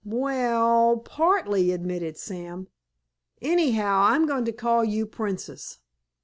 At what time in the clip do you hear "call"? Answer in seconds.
4.51-4.83